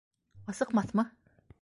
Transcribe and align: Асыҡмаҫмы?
Асыҡмаҫмы? 0.53 1.07